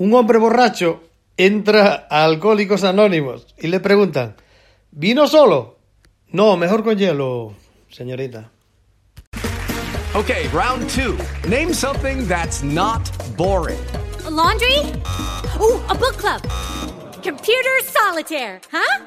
[0.00, 1.02] Un hombre borracho
[1.36, 4.34] entra a Alcohólicos Anónimos y le preguntan,
[4.90, 5.76] ¿vino solo?
[6.28, 7.52] No, mejor con hielo,
[7.90, 8.50] señorita.
[10.14, 11.18] Okay, round two.
[11.46, 13.02] Name something that's not
[13.36, 13.78] boring.
[14.24, 14.78] A laundry?
[15.60, 16.40] Ooh, a book club.
[17.22, 19.04] Computer solitaire, huh?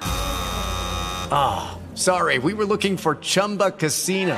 [1.31, 4.37] Ah, oh, sorry, we were looking for Chumba Casino.